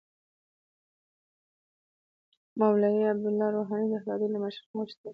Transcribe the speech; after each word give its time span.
مولوی 2.59 3.03
عبدالله 3.13 3.49
روحاني 3.55 3.85
د 3.89 3.93
اتحادیو 3.97 4.31
له 4.33 4.39
مشرانو 4.43 4.73
وغوښتل 4.75 5.09